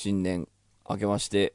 [0.00, 0.48] 新年
[0.88, 1.52] 明けまして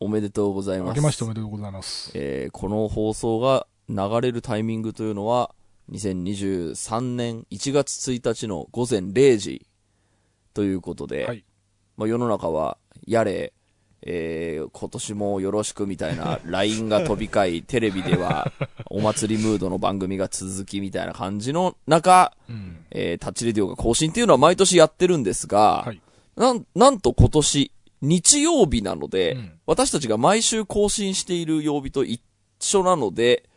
[0.00, 0.88] おめでとうございます。
[0.88, 2.10] 明けましておめでとうございます。
[2.14, 5.54] えーこの放送が流れるタイミングというのは、
[5.90, 9.66] 2023年1月1日の午前0時
[10.52, 11.42] ということで、はい。
[11.96, 13.54] まあ、世の中は、やれ、
[14.02, 18.52] えー今年もよろしくみたいな LINE が飛び交い、テレビでは
[18.90, 22.84] お祭りムードの番組が続きみたいな感じの中、うん。
[22.90, 26.00] えータッチレディオが更新っていうのは毎年やってるんですが、はい。
[26.36, 27.72] なん、なんと今年、
[28.02, 32.20] 日曜日なので、うん私たちが毎週更新している曜日と一
[32.58, 33.48] 緒なので、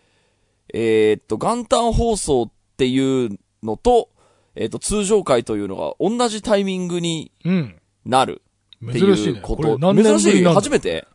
[0.72, 4.10] えーっと、元旦放送っていうのと、
[4.56, 7.82] えーっと、通常回というのが同じタイミングにうん。
[8.06, 8.44] なる
[8.84, 9.40] いうね。
[9.40, 9.56] いこ。
[9.56, 11.08] ことれ何年珍しいぶりなんだ初めて？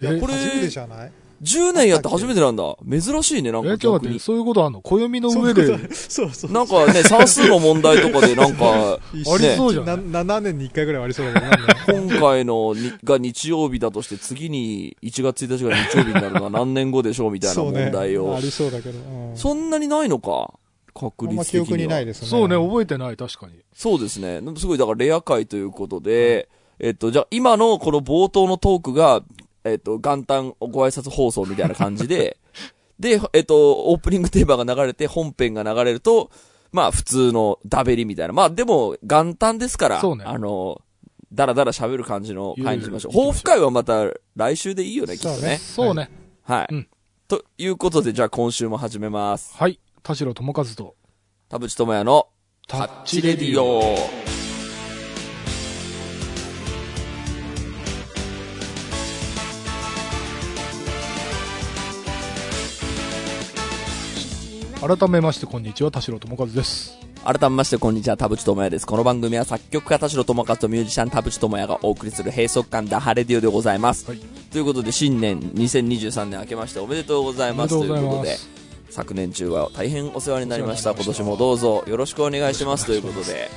[0.00, 1.12] えこれ初めてじゃない？
[1.42, 2.76] 10年やって初めてなんだ。
[2.88, 4.18] 珍しいね、なんかえ、ちょっと待って。
[4.20, 4.80] そういうことあんの？
[4.80, 6.52] 暦の上で、そうそう。
[6.52, 17.72] なんかね、 算数の問題とかでなんか、一 ありねそうじゃないな7年に1回ぐらいありそうだけど 今回のにが日曜日だとして次に1月1日が日曜日になるのは何年後でしょうみたいな問。
[17.90, 18.40] 題をあ。
[18.40, 18.98] りそうだけど。
[18.98, 20.52] うんそんなにないのか？
[20.94, 21.66] 確率的には。
[21.66, 22.28] 記憶にないですね。
[22.28, 23.54] そうね、覚えてない、確かに。
[23.74, 24.40] そうですね。
[24.58, 29.22] すごい、だからレア回ということで、えっと、じゃあ今のこの冒頭のトークが、
[29.64, 32.38] えっと、元旦ご挨拶放送みたいな感じで、
[32.98, 36.30] で、えっと、オープニングテーマが流れて本編が流れると、
[36.70, 38.32] まあ普通のダベリみたいな。
[38.32, 40.80] まあでも元旦ですから、そうねあの、
[41.32, 43.12] だらだら喋る感じの回にしましょう。
[43.12, 46.10] 抱負会はまた来週でいいよね、きっとねそうね。
[46.42, 46.66] はい。
[46.70, 46.88] うん
[47.32, 49.56] ということで、じゃあ今週も始めます。
[49.56, 49.80] はい。
[50.02, 50.96] 田代智和と、
[51.48, 52.28] 田淵智也の
[52.68, 54.41] タタッチレディオ。
[64.82, 66.98] 改めましてこんにちは、田代智和です。
[67.22, 68.86] 改めましてこんにちは、田淵智也です。
[68.88, 74.10] この番組は作曲家田代智和とミュージシャン田淵智也がお送りする閉塞感ダハレディオでございます。
[74.10, 74.18] はい。
[74.50, 77.78] ということで、新年2023年明けましておめでとうございます。
[77.78, 78.36] ということで、
[78.90, 80.94] 昨年中は大変お世話になりました。
[80.94, 82.86] 今年もどうぞよろしくお願いします。
[82.86, 83.50] ということで、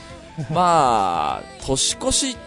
[0.54, 2.38] まあ、年越し、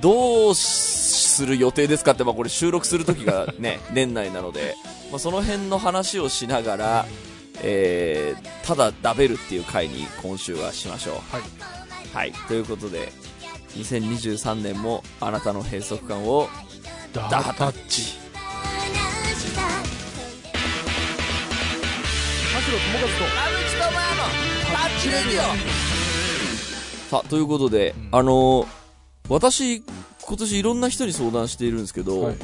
[0.00, 4.76] どうする予定ですかって、まあこれ収録する時がね、 年内なので、
[5.10, 7.06] まあその辺の話をしながら、
[7.62, 11.14] えー、ただダベるっていう回に今週はしましょう。
[11.14, 11.42] はい。
[12.14, 12.32] はい。
[12.48, 13.12] ということで、
[13.76, 16.48] 2023年もあなたの閉塞感を
[17.12, 18.18] ダダハタッチ。
[22.52, 23.04] 田代智
[25.38, 25.48] 和
[27.10, 28.80] さあ、ということで、うんあのー
[29.30, 29.84] 私、
[30.26, 32.22] 今年いろんな人に相談しているんですけど、と。
[32.26, 32.36] はい。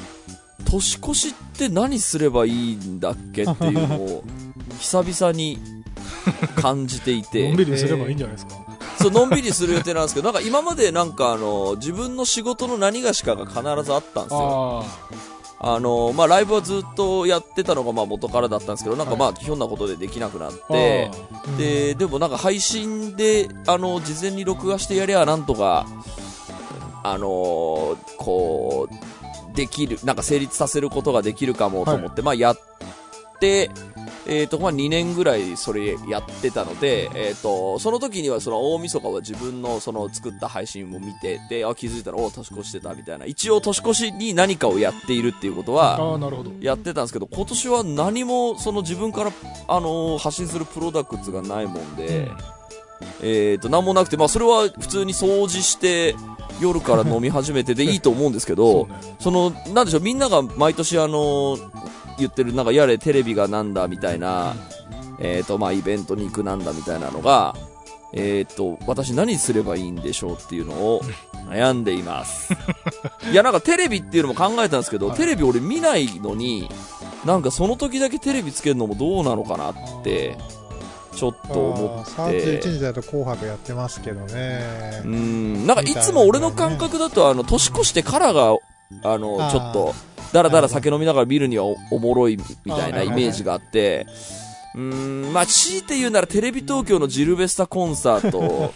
[0.65, 4.25] 年越しって何すればいいんだっけっていうのを、
[4.79, 5.59] 久々に
[6.61, 8.55] 感じていて のん、びりすればいいんじゃないですか？
[9.01, 14.85] そう、のんびりする予定なんですけど、なんか今までなんかあの、自分の仕事の何がしかが必ずあったんですよ。
[14.85, 14.87] あ
[15.59, 20.73] あの、まあ、ライブはずっとやってたのがまあ元からだったんですけど、なんかまあ、ひょんなことでできなくなっあ。
[20.73, 21.11] て、
[21.47, 25.87] うんで、でもなんか配信で、あの、事前に録画してやりゃなんとか、
[27.03, 32.63] あのーこう、できる、なんか成立させることができるかもと思って、まあやって、
[34.29, 43.27] えっ、と、まあ2年ぐらいそれやってたので、えっ、と、その時にはその大晦日は自分のその作った配信を見て、で、あ、気づいたら、お年越してたみたいな。
[43.27, 46.51] 一応年越しに何かをやっているっていうことは、ああ、なるほど。
[46.61, 49.33] やってたんですけど、今年は何もその自分から、
[49.69, 52.31] あのー発信するプロダクツがないもんで、
[53.23, 56.17] えっ、と、なんもなくて、まあそれは普通に掃除して、
[56.61, 59.17] 夜から飲み始めてでいいと思うんですけ そどう、ね。
[59.21, 61.87] その、なんでしょう、みんなが毎年あのー
[62.19, 64.55] 言ってる、なんかやれテレビがなんだみたいな、
[65.19, 67.55] えっ、と、まあイベントに行くなんだみたいなのが、
[68.13, 71.03] えっ、と、私何すればいいんでしょうっていうのを
[71.51, 72.53] 悩んでいます。
[73.31, 76.69] いや、なんかテレビっていうのも考えたんですけど、はいテレビ俺見ないのに、
[77.25, 79.75] なんかその時だけテレビつけるのもどうなのかなっ
[80.05, 80.37] て、
[81.17, 82.61] ちょっと思あって。
[82.61, 85.09] ー31日だと紅白やってますけどねう。
[85.09, 88.57] ん、なんかいつも俺の感覚だと、あの、年越してからが、
[89.03, 89.95] あの、ちょっと、
[90.37, 94.07] だらだら酒飲みながら見るにはおおもろいみたいなイメージがあって、
[94.75, 98.71] うーん、まあ、強いて言うならテレビ東京のジルベスタコンサート。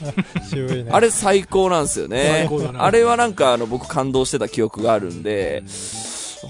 [0.90, 2.48] あれ最高なんですよね。
[2.78, 5.62] あれはなんかあの、僕感動してた記憶があるんで、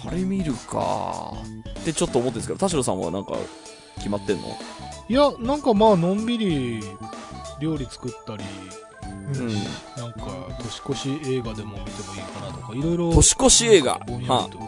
[0.07, 1.35] あれ見るか。
[1.81, 3.33] ってちょっと思ってるんですけど、田代さんはなんか、
[3.97, 4.57] 決まってんの？
[5.09, 6.81] いや、なんかまあ、のんびり
[7.61, 8.45] 料理作ったり、
[9.03, 9.49] うん。
[9.97, 10.29] なんか
[10.62, 13.12] 年越し映画でも見てもいいかなとか、いろいろ。
[13.12, 14.01] 年越し映画。
[14.07, 14.59] ぼんやりはと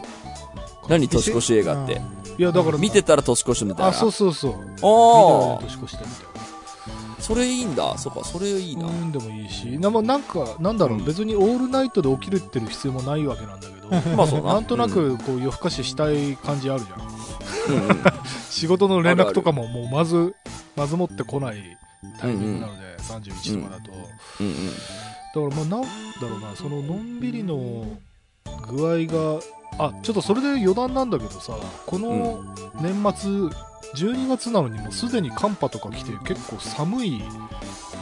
[0.89, 2.01] 何年越し映画って？
[2.37, 3.87] いや、だから、見てたら年越しみたいな。
[3.89, 4.51] あ、そうそうそう。
[4.51, 4.73] 見たらあ
[5.61, 6.43] 年越してみたいな。
[7.19, 7.97] それいいんだ。
[7.97, 8.87] そっか、それいいな。
[8.87, 14.55] うんでもいいし、なまあなんか、なんだろう、うん別にオールナイトで起きるってる必要もないわけなんだけど、まあそうな。
[14.55, 17.75] なんとなくこう夜更かししたい感じあるじゃん。
[17.75, 18.03] うん、うんうん
[18.49, 20.35] 仕事の連絡とかももうまず、
[20.75, 21.77] まずもってこない
[22.19, 23.91] タイミングなので、31とかだと。
[24.41, 24.55] うんうん。
[24.67, 25.89] だからまあなん
[26.21, 27.85] だろうな、そののんびりの
[28.67, 29.39] 具合が、
[29.77, 31.53] あ、ちょっとそれで余談なんだけどさ、
[31.85, 32.43] この
[32.81, 33.31] 年末、
[33.95, 37.21] 12月なのにもうすでに寒波とか来て結構寒い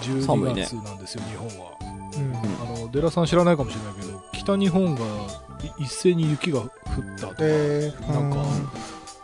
[0.01, 0.63] 12寒いね。
[0.63, 1.71] 月なんですよ、日本は。
[2.17, 2.77] うん。
[2.77, 5.01] あの、デラさん知らないかもしれないけど、北日本が
[5.77, 6.69] い一斉に雪が降っ
[7.17, 8.43] たとか、えー、なんか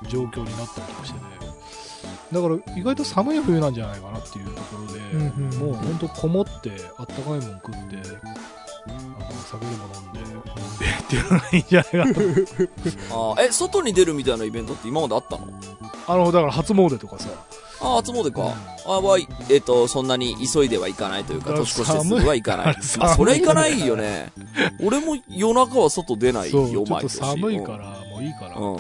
[0.09, 1.37] 状況になったりとかしてね。
[2.31, 7.97] だから意外と寒い冬なんじゃないかなっていうところで、うんうんもうほんとこもって、あったかいもん食って、
[9.49, 12.03] 酒でも飲んで、飲んでっていうのがいいんじゃないかな。
[12.03, 15.47] あーえ、外に出るみたいなイベントって今まであったの？
[16.07, 17.29] あの、だから初詣とかさ、
[17.79, 18.53] ああ、初詣か。
[18.85, 19.19] あは、
[19.49, 22.77] えっ、と、そんなに急いではいかないというか、年越してすぐはいかない。
[22.97, 24.31] まあ、それはいかないよね。
[24.83, 27.17] 俺も夜中は外出ないよ、っと毎年。
[27.17, 28.55] 寒いから、もういいかな。
[28.57, 28.79] うん。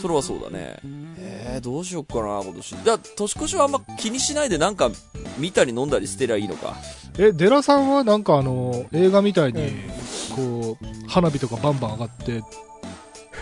[0.00, 0.76] それはそうだね。
[1.18, 2.76] えー、どうしよっかな、今年。
[2.84, 4.90] じゃあ、年越しはあんま気にしないで、なんか、
[5.38, 6.76] 見たり飲んだりしてりゃいいのか。
[7.18, 9.72] え、デラさんはなんかあの、映画みたいに、
[10.34, 12.42] こう、花火とかバンバン上がって、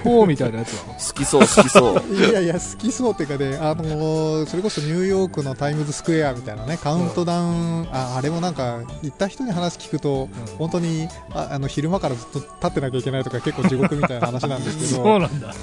[0.02, 0.94] こうみたいなやつなの？
[0.94, 2.14] 好きそう、好きそう。
[2.14, 10.28] いやいや、好きそうっていうかね、あのーそれこそニューヨークのタイムズスクエアみたいなね、カウントダウン、ああれもなんか、行った人に話聞くと、
[10.58, 15.54] 本当にああの昼間からずっと立ってなきゃいけないとか、結構地獄みたいな話なんですけそうど、なんだ。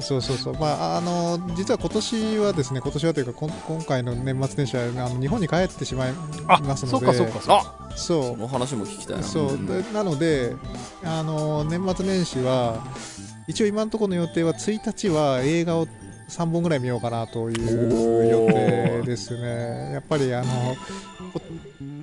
[0.00, 6.12] そうそうそう、まあ、あの実は今年はですね、今年はというか、こん今回の年末年始はあの日本に帰ってしまい
[6.46, 7.74] あ、ますので、そっかそっかそっか。
[7.96, 9.22] そうその話も聞きたいな。
[9.24, 10.54] そう、んでなので、
[11.02, 12.84] あの年末年始は、
[13.48, 15.88] 一応今のところの予定は、1日は映画を
[16.28, 19.92] 3本ぐらい見ようかなという予定ですね。
[19.92, 20.76] やっぱりあの、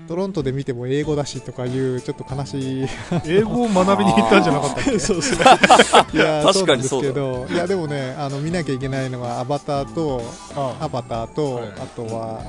[0.07, 2.87] トロントで見ても英語だしとかいう、ちょっと悲しい。
[3.25, 4.97] 英語を学びに行ったんじゃなかったっけ？
[4.99, 5.37] そうそう。
[6.13, 10.21] いや、確かにそうなんですけど、いや、でもね、あの、見なきゃいけないのは、アバターと、
[10.55, 12.39] あアバターと、はいあとは、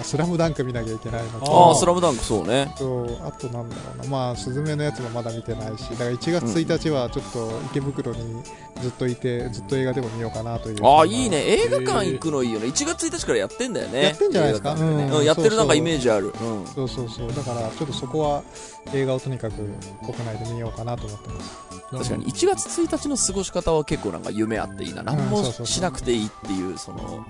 [0.00, 2.72] あスラムダンク見なきゃいけないのあとあ、スラムダンクそうね。
[2.78, 8.42] と、あとなんだろうな、まあ、スズメのやつもまだ見てないし、だから1月1日はちょっと池袋に
[8.82, 10.86] ずっといて、ずっと映画でも見ようかなという。
[10.86, 11.38] ああ、いいね。
[11.46, 12.66] 映画館行くのいいよね。
[12.66, 14.02] 1月1日からやってんだよね。
[14.04, 14.74] やってんじゃないですか？
[14.74, 16.34] ねうんうん、やってるなんかイメージある。
[16.76, 16.83] うん。
[16.88, 17.34] そうそうそう。
[17.34, 18.42] だから、ちょっとそこは
[18.92, 19.56] 映画をとにかく
[20.04, 21.64] 国内で見ようかなと思ってます。
[21.90, 25.02] 確かに1月1日の過ごし方は結構なんか夢あっていいな。
[25.02, 27.24] 何もしなくていいっていう、その、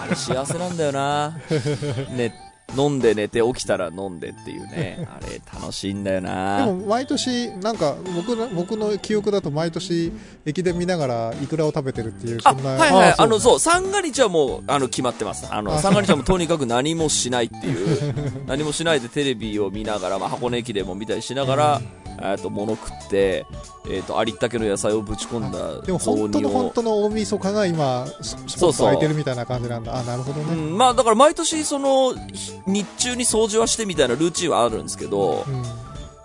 [0.00, 1.38] あれ幸せなんだよな。
[2.10, 2.34] ね、
[2.76, 5.08] 飲んで寝て起きたら飲んでっていうね。
[5.10, 6.66] あれ楽しいんだよでな。
[6.66, 10.12] も、毎年、なんか、僕の、僕の記憶だと毎年、
[10.44, 12.70] 駅伝見ながらイクラを食べてるっていう、あ、そんな。
[12.70, 13.12] はいはい。
[13.12, 15.46] そうあの、そう、三が日はもう、あの、決まってます。
[15.50, 18.14] あの、あ三が日はもうとにかく何もしないっていう、
[18.46, 22.07] 何もしないでテレビを見ながら、まあ、箱根駅伝も見たりしながら、えっ
[22.38, 23.46] と、物食って、
[23.90, 26.70] えっと、ありったけの野菜をぶち込んだでも、本当の本を。
[26.74, 29.96] 当の大晦日が今、ススポット空いてるみたいな感じなんだ。
[29.96, 30.54] あ、なるほどね。
[30.54, 35.62] うん、まあだから毎年そのひ日中に掃除はしてみたいなルーチンはあるんですけどうん。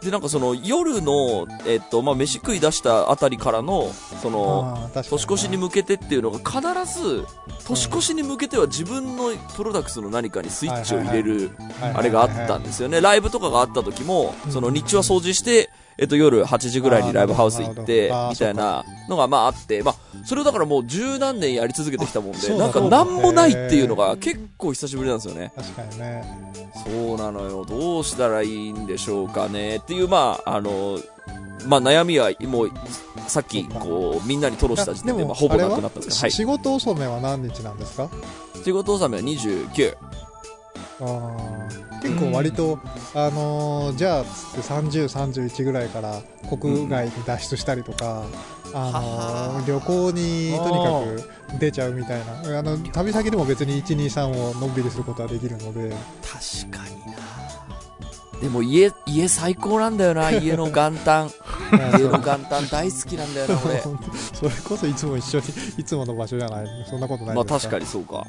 [0.03, 3.89] でなんかその夜のえっとまあ飯食い出したあたりからの
[4.21, 6.61] その年越しに向けてっていうのが必
[6.99, 7.25] ず
[7.65, 11.51] 年越しに向けては自分のプロダクツの何かにスイッチを入れる
[11.81, 12.99] あれがあったんですよね。
[12.99, 25.51] ライブとかがあった時も、その日中は掃除して、えっと夜8時ぐらいにライブハウス行ってみたいなのがまああって、まあ、それをだからもう十何年やり続けてきたもんで、なんか何もないっていうのが結構久しぶりなんですよね。
[25.55, 26.23] 確かにね。
[26.85, 27.65] そうなのよ。
[27.65, 29.77] どうしたらいいんでしょうかね。
[29.77, 30.99] っていう、まあ、あの、
[31.67, 32.71] まあ悩みはもう、
[33.27, 36.31] さっき、こう、みんなに吐露した時点で、まあ、ほぼなくなったんですけど、はい。
[36.31, 38.09] し仕事納めは何日なんですか？
[38.63, 39.95] 仕事納めは29。
[41.01, 41.62] あー
[42.03, 42.79] 結構割と、
[43.15, 48.25] あのーじゃあつって30、31ぐらいから国外に脱出したりとか、
[48.73, 57.17] あの旅行にとにかく出ちゃうみたいな、あの旅先でも別に1、2、3をのんびりすることはできるので、確かにな
[58.41, 61.31] でも家、家最高なんだよな、 家の元旦。
[61.73, 63.81] 家の元旦大好きなんだよな、俺。
[64.33, 65.45] それこそいつも一緒に、
[65.77, 68.25] いつもの場所じゃない、そんなことないまあ確かにそうか。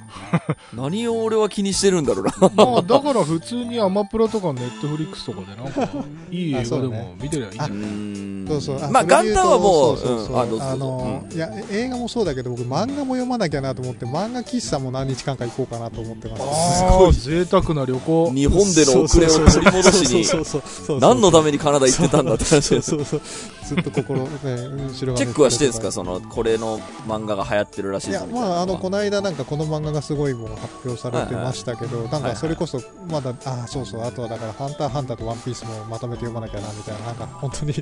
[0.72, 2.32] 何を俺は気にしてるんだろうな。
[2.54, 5.88] まあ、だから普通にアマプラとかネットフリックスとかでなんか、
[6.30, 8.84] いい映画でも見てりゃいいんじゃんそうそう。
[8.84, 9.98] あまあ元旦はもう、
[10.36, 10.76] あ。
[10.76, 16.42] のいや、映画もそうだけど、僕漫画も読まなきゃなと思って、漫画喫茶も何日間か行こうかなと思ってます。
[16.84, 18.32] ああ、贅沢な旅行。
[18.32, 21.00] 日本での遅れを取り戻しに、そうそうそうそうそう。
[21.00, 22.90] 何のためにカナダ行ってたんだって話です。
[22.90, 23.20] そうそう
[23.64, 25.92] ずっと心、ね、後ろがチェックはしてるんですか？
[25.92, 37.72] その、これの漫画が流行ってるらしいいやぞみたいなまあ、あのこのの間、なんかこの漫画がすごいもの発表されてましたけど、なんかそれこそ、まだ、あそうそう、あとはだから、ハンターハンターとワンピースもまとめて読まなきゃなみたいな、なんか本当に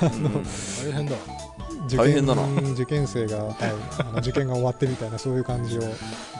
[0.00, 0.10] 大
[0.92, 1.16] 変だ。
[1.16, 1.49] 受
[1.96, 2.42] 大変だな。
[2.60, 3.56] 験受験生が、はい、
[3.98, 5.80] あの受験が終わってみたいな、そういう感じを、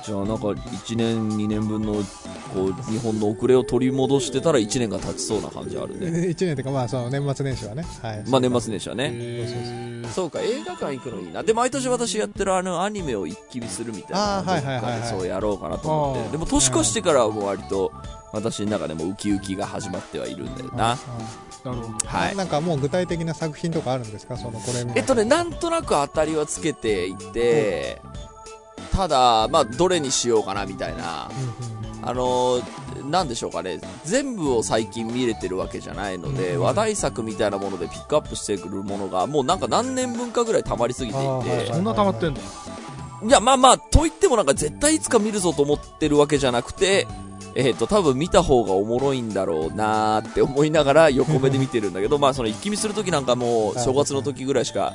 [0.04, 1.94] じゃあなんか1年2年分の
[2.54, 6.06] こう日本の遅れを取り戻してたら1年が経ちそうな感じあるね。
[6.30, 10.00] 1年というか、まあ、その年末年始はね、はい、まあ年末年始はね。
[10.14, 11.42] そうか映画館行くのいいな。
[11.42, 15.08] で毎年私やってるあのアニメを一気見するみたいなはいはいはいはい。
[15.08, 16.32] そうやろうかなと思って。
[16.32, 17.92] でも年越してからはもう割と
[18.32, 20.98] 私の中でもウキウキが始まってはいるんだよな
[21.64, 22.08] なるほど。
[22.08, 22.36] はい。
[22.36, 28.00] なんかもう具体的な作品とかあるんですか、そのこれえっとね、なんとなく当たりはつけていて、
[28.92, 42.40] ただ、まあ、どれにしようかなみたいな、うんうんあのー、なんでしょうかね、全部を最近見れてるわけじゃないので、うん話題作みたいなものでピックアップしてくるものが、もうなんか何年分かぐらい溜まりすぎていて、そんな溜まってんだ
[43.22, 47.06] いや、まあまあ、と言ってもなんか絶対いつか見るぞと思ってるわけじゃなくて、
[47.54, 54.92] えっ、と、多分見た方がおもろいんだろうなーって思いながら横目で見てるんだけど、 まあその一気見するときなんかもう正月の時ぐらいしか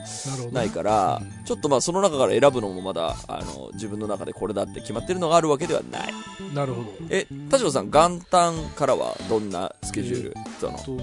[0.52, 6.14] ないから、ちょっとまあその中から選ぶのもまだ、あの、自分の中でこれだって決まってるのがあるわけではない。
[6.54, 6.90] なるほど。
[7.10, 11.00] え、田代さん、元旦からはどんなスケジュール、その、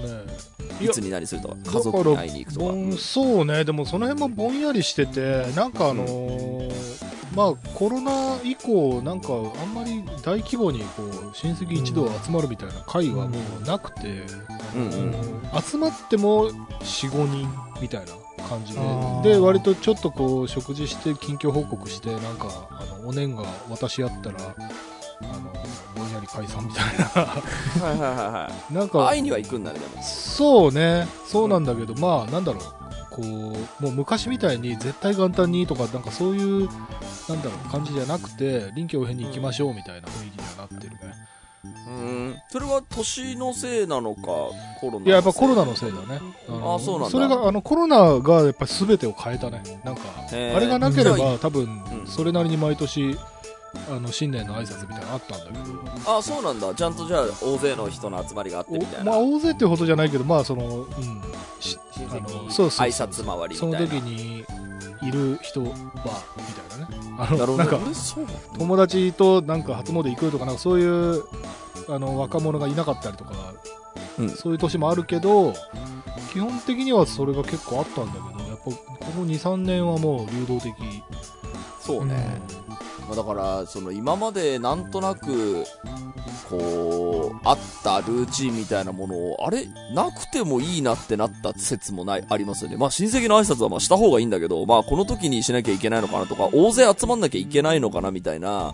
[0.81, 2.97] いつに何するとか、家族に会いに行くとか？
[2.97, 3.63] そうね。
[3.63, 9.29] でもその辺もぼんやりしててなんかあのーまあコロナ以降なんか
[9.61, 14.23] あんまり大規模にこう親戚一同集まるみたいな会はもうなくて、
[14.75, 15.13] うんうん
[15.61, 17.47] 集まっても45人
[17.79, 18.07] みたいな
[18.49, 24.37] 感じでで割とちょっとこう食事して近況報告してなんかあのお年が私やったら
[25.21, 25.53] あの
[25.95, 27.33] ぼんやり解散みたいは
[27.77, 28.89] いはいはいはななんい。
[28.89, 30.01] か会いには行くんだね、でも。
[30.01, 32.63] そうね、そうなんだけど、まあ、なんだろう、
[33.15, 36.67] こう、もう昔みたいに絶対元旦にとか、なんかそういう、
[37.29, 40.97] なんだろう、感じじゃなくて、臨機応変に行きましょうみたいな雰囲気にはなってるね。
[41.63, 42.35] うん。
[42.49, 44.21] それは年のせいなのか、
[44.81, 46.21] コロナのせいいや、やっぱコロナのせいだね。
[46.49, 49.61] のあそうなんだそれが、あの、コロナがやっぱ全てを変えたね。
[49.83, 50.01] なんか、
[50.31, 53.15] へーあれがなければ、多分うん、それなりに毎年、
[53.89, 56.73] あの、新年の挨拶みたいなのあったんだけど、あ、そうなんだ。
[56.73, 59.11] ちゃんとじゃあ、大勢の人の集まりがあってみたいな。
[59.11, 61.21] おまあ、大勢ってほどじゃないけど、まあ、その、うん、
[61.59, 63.87] し親あの戚そうそうそう挨拶回りみたそのいな。
[63.87, 64.45] 時に
[65.01, 66.97] いる人は、みたいなね。
[67.17, 67.77] あのなんか、
[68.57, 71.23] 友達となんか初詣行くとか、なんかそういう、
[71.89, 73.33] あの、若者がいなかったりとか、
[74.19, 75.53] うんそういう年もあるけど、
[76.31, 80.73] 基本的にはそれが結構あったんだけど、やっぱ、ここ2、3年はもう流動的。
[81.81, 82.39] そうね。
[83.07, 85.65] まあ、だから、その今までなんとなく、
[86.49, 89.67] こう、あったルーチンみたいなものを、あれ？
[89.93, 92.77] なくてもいいなってなった説もない、ありますよね。
[92.77, 98.73] まあ親戚の挨拶はまあした方がいいんだけど、まあこの時にしなきゃいけないのかなとか、大勢集まんなきゃいけないのかなみたいな。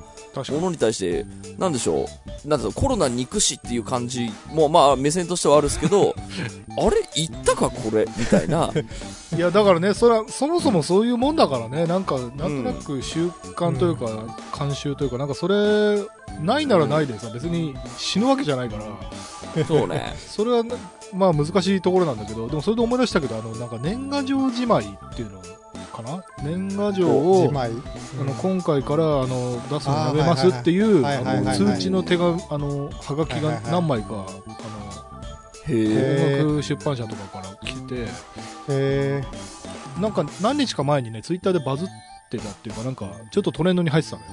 [0.52, 1.26] ものに対して、
[1.58, 2.08] なんでしょ
[2.46, 6.14] う、なんだろう、コロナ憎しっていう感じも、まあ目線としてはあるんですけど、
[6.78, 7.02] あれ？
[7.16, 8.06] 言ったかこれ？
[8.18, 8.72] みたいな。
[9.36, 14.06] いや、だからね、それは、そもそもそういうもんだからね、なんか、なんとなく習慣というか、
[14.52, 16.04] 慣習というか、なんかそれ、
[16.42, 18.84] ないならないでさ、別に死ぬわけじゃないから、
[19.68, 20.14] そうね。
[20.18, 20.76] それはな、
[21.14, 25.40] まあ難しいところなんだけど、でもそれで思い出したけど、あの、なんか年賀状じまいっていうの
[25.94, 26.24] かな？
[26.44, 34.50] 年賀状を、あの、今回から、あの、出すのやめますっていう、あの、通知の手が、あの、はがきが何枚か、あ
[35.68, 38.08] への、音楽出版社とかから来て、
[38.70, 39.24] え
[40.00, 41.88] なんか何日か前にね、ツイッターでバズっ
[42.30, 44.28] てたっていうか、なんか、ちょっとトレンドに入ってたのよ。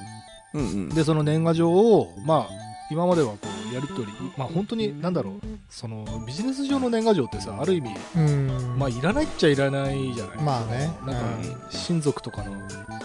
[0.53, 0.89] うんうん。
[0.89, 2.53] で、その年賀状を、まあ、
[2.89, 4.07] 今まではこう、やりとり、
[4.37, 5.33] まあ本当に、なんだろう、
[5.69, 8.79] その、ビジネス上の年賀状ってさ、ある意味、ー、うん。
[8.79, 10.37] まあ、いらないっちゃいらないじゃない。
[10.37, 10.91] まあね。
[11.05, 12.53] なんか、親族とかの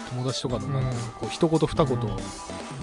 [0.09, 1.99] 友達とかの、なんかうんこう、一言二言、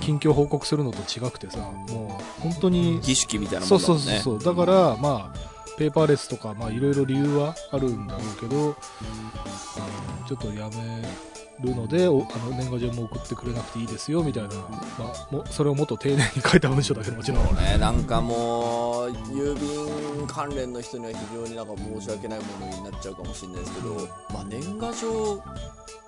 [0.00, 4.16] 近況報告するのと違くてさ、もう、本当に、儀式みたいなそうそもんだもね。
[4.16, 4.54] うんそうそう。
[4.56, 8.76] だから、まあ、ペーパーレスとか、まあ、いろいろ理由はあるんだろうけど、
[9.76, 11.29] あのちょっとやめ
[11.62, 17.56] るので、おあの年賀状も送ってくれなくていいですよ、みたいな、まあ、もそれをもっと丁寧に書いた文章だけど、もちろん。
[17.56, 23.94] ね、なんかもう、郵便関連の人には非常になんか申し訳ないものになっちゃうかもしれないですけど、
[24.32, 25.42] まあ年賀状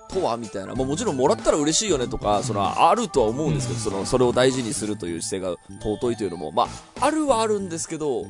[0.09, 8.25] とはみたいな、まあ、もちろんもらったら嬉しいよねとか、そのあるとは思うんですけど、そのそれを大事にするという姿勢が尊いというのも、まあ、あるはあるんですけど、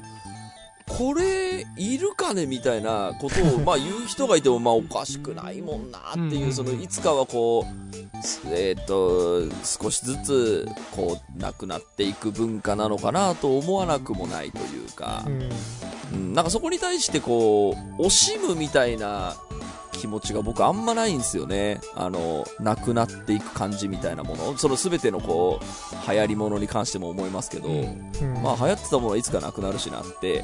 [0.88, 15.24] これ、いるかねみたいなことを、まあ言う人がいても、まあおかしくないもんなっていう、そのいつかはこう、すえっ、と、少しずつ、こう、なくなっていく文化なのかなと思わなくもないというか。
[15.26, 15.50] う、ん。
[16.14, 19.36] うん、なんかそこに対してこう、惜しむみたいな
[20.04, 21.80] 気持ちが僕あんまないんですよね。
[21.96, 24.58] あの、なくなっていく感じみたいなもの。
[24.58, 28.12] その全てのこう、流行り物に関しても思いますけど、うん。
[28.22, 30.44] うんまあ流行ってたものはいつかなくなるしなって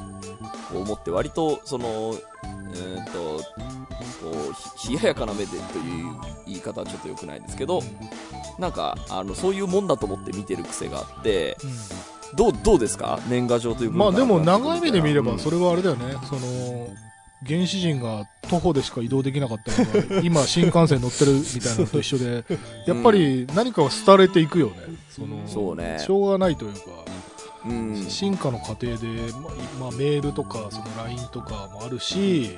[0.73, 2.15] 思って割とその、
[2.73, 3.43] えーっと、こ
[4.31, 6.15] う、ひ冷ややかな目でという
[6.47, 7.81] 言い方はちょっと良くないんですけど、
[8.57, 11.57] なんか、あの、そういうもんだと思って見てる癖があって、
[12.35, 13.19] どう、どうですか？
[13.27, 16.87] 年賀状というまあでも長い目で見ればうんそれはあれだよね、その
[17.47, 22.43] 原始人が徒歩でしか移動できなかったのが今新幹線乗ってるみたいなのと一緒で
[22.85, 24.75] やっぱり何かは廃れていくよね。
[25.09, 25.99] そのそうね。
[25.99, 26.79] しょうがないというか、
[27.65, 27.95] うん。
[28.09, 29.07] 進化の過程で、
[29.77, 32.57] ままあ、メールとかその LINE とかもあるし、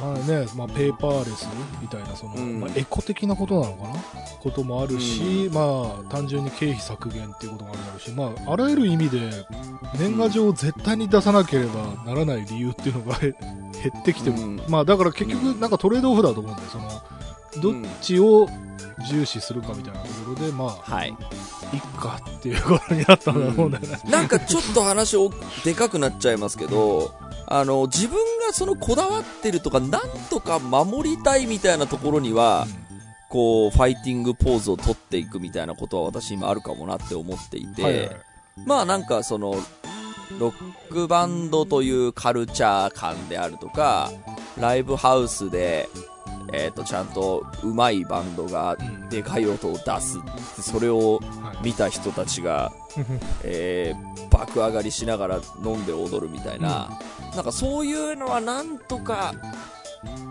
[0.00, 1.46] まあねまあ、ペーパーレス
[1.80, 2.60] みたいなその、うん。
[2.60, 3.94] まあ、エコ的なことなのかな？
[4.40, 5.60] こともあるし、ま
[6.00, 9.30] あ単純に経費削減っていうこともあるだろうし、まあ、あらゆる意味で
[9.98, 13.34] 年賀状を絶対に出さなければならない理由っていうのがへ
[13.82, 14.62] 減ってきてる、うん。
[14.68, 16.68] まあだから結局なんかトレードオフだと思うんだよ。
[16.70, 16.88] その
[17.62, 18.48] どっちを
[19.08, 21.16] 重視するかみたいなところでまあはい。
[21.72, 23.70] いっかっていうことになったんだと思うん。
[23.72, 25.30] だよね、なんかちょっと話を
[25.64, 27.14] でかくなっちゃいますけど、
[27.46, 32.66] あの、自分がそのこだわってるとか、なんとか守りたいみたいなところには、
[33.28, 38.10] こう、ファイティングポーズを取っていくみたいなことは私今あるかもなって思っていて、はいはい
[38.66, 39.56] まあなんかその、
[40.38, 44.10] ロックバンドというカルチャー感であるとか、
[44.58, 45.88] ライブハウスで、
[46.52, 49.08] えっ、と、ちゃんと上手いバンドがうん。
[49.08, 50.18] でかい音を出す。
[50.60, 52.72] それをはい見た人たちが、
[53.44, 56.88] えー爆上がりしながら飲んで踊るみたいな、
[57.34, 59.34] なんかそういうのはなんとか、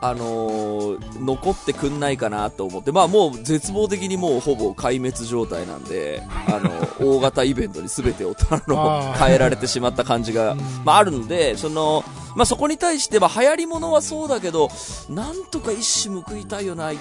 [0.02, 6.72] あのー残ってくんないかなと思って、まあもう絶望的にもうほぼ壊滅状態なんで、 あの、
[7.06, 10.56] 大型イベントに全てをあの変えられてしまった感じが、
[10.86, 12.04] まああるので、その、
[12.36, 14.70] まあそこに対して、まあ流行り物はそうだけど、
[15.10, 16.92] なんとか一矢報いたいよな、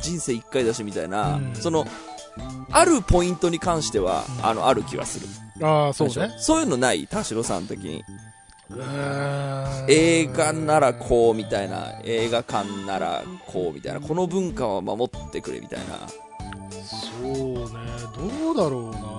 [0.00, 1.52] 人生一回だしみたいな、うん。
[1.54, 1.86] その、
[2.70, 5.26] あるポイントに関しては、うんあの、ある気がする。
[5.64, 7.06] ああそうねそういうのない？
[7.06, 8.04] 田代さん的に。
[9.86, 15.98] 映画ならこうみたいな、映画館ならこうみたいな、この文化は守ってくれみたいな。
[16.82, 17.80] そうね
[18.16, 19.11] どうだろうな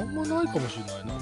[0.00, 1.12] あんまないかもしれないな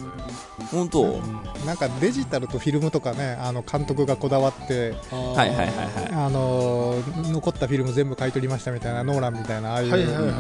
[0.70, 1.20] 本当、俺
[1.66, 6.12] なんかデジタルとフィルムとかねあの監督がこだわってははいはいはいはい。
[6.12, 6.94] あの
[7.30, 10.32] 残ったフィルム全部買い取りましたみたいなノーランみたいなああいはいはいは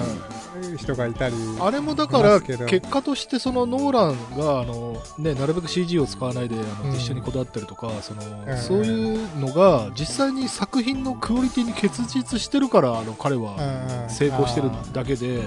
[0.74, 1.34] う人がいたり。
[1.60, 6.96] あれもだいから結果としてそのノーランがあの、ね、なるべく CG を使わないであの、うん。
[6.96, 8.24] 一緒にこだわったりとかその、う
[8.54, 15.42] んそういうのが実際に作品のクオリティに結実してるからあの彼は成功してるだけで、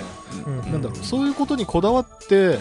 [0.72, 2.60] なんだろうそういうことにこだわって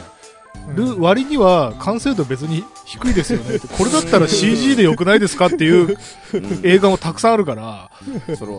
[0.75, 3.59] る割には完成度別に低いですよね。
[3.77, 5.97] これだったら CG でよくないですかっていう
[6.35, 6.61] うん。
[6.63, 7.91] 映画もたくさんあるから。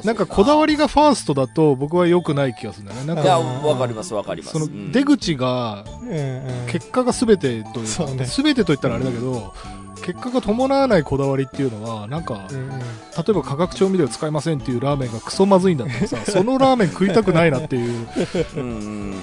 [0.04, 3.08] なんかこだわりがファーストだと僕は良くない気がするんだよね。
[3.15, 4.54] なんいや、かわかりますわかります。
[4.54, 4.91] そのうん。
[4.91, 5.86] 出口が
[6.67, 8.25] 結果が全てというそうね。
[8.25, 9.54] 全てと言ったらあれだけど
[10.02, 18.08] 結果が伴わないこだわりっていうのはなんか例えば化学調味料使いませんっていうラーメンがクソまずいんだったらさ そのラーメン食いたくないなっていう。
[18.56, 19.16] うんうん。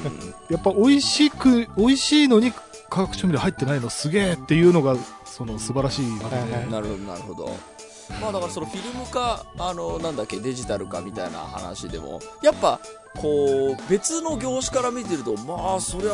[0.48, 2.52] やっぱ美味しく美味しいのに
[2.88, 6.70] 化学調味料入ってないのすげえっていうのがその素晴らしいわけで、はいはい。
[6.70, 7.78] なるほど、なるほど。
[8.20, 12.80] まあだからそのフィルムか、あの、なんだっけ、デジタルかみたいな話でも、やっぱ、
[13.16, 16.12] こう、別の業種から見てると、まあ、そりゃ、